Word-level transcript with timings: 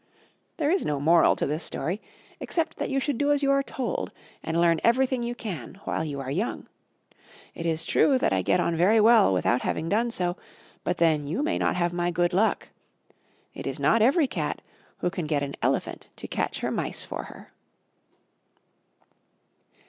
There 0.57 0.71
is 0.71 0.83
no 0.83 0.99
moral 0.99 1.35
to 1.35 1.45
this 1.45 1.61
story, 1.63 2.01
except 2.39 2.77
that 2.77 2.89
you 2.89 2.99
should 2.99 3.19
do 3.19 3.31
as 3.31 3.43
you 3.43 3.51
are 3.51 3.61
told, 3.61 4.11
and 4.41 4.59
learn 4.59 4.79
everything 4.83 5.21
you 5.21 5.35
can 5.35 5.79
while 5.83 6.03
you 6.03 6.19
are 6.19 6.31
young. 6.31 6.65
It 7.53 7.67
is 7.67 7.85
true 7.85 8.17
that 8.17 8.33
I 8.33 8.41
get 8.41 8.59
on 8.59 8.75
very 8.75 8.99
well 8.99 9.31
without 9.31 9.61
having 9.61 9.89
done 9.89 10.09
so, 10.09 10.37
but 10.83 10.97
then 10.97 11.27
you 11.27 11.43
may 11.43 11.59
not 11.59 11.75
have 11.75 11.93
my 11.93 12.09
good 12.09 12.33
luck. 12.33 12.69
It 13.53 13.67
is 13.67 13.79
not 13.79 14.01
every 14.01 14.25
cat 14.25 14.63
who 14.97 15.11
can 15.11 15.27
get 15.27 15.43
an 15.43 15.53
elephant 15.61 16.09
to 16.15 16.27
catch 16.27 16.61
her 16.61 16.71
mice 16.71 17.03
for 17.03 17.25
her. 17.25 17.53